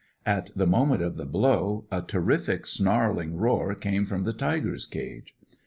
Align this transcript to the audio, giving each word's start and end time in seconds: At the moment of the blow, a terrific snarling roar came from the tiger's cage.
At 0.25 0.49
the 0.55 0.65
moment 0.65 1.03
of 1.03 1.15
the 1.15 1.27
blow, 1.27 1.85
a 1.91 2.01
terrific 2.01 2.65
snarling 2.65 3.37
roar 3.37 3.75
came 3.75 4.07
from 4.07 4.23
the 4.23 4.33
tiger's 4.33 4.87
cage. 4.87 5.35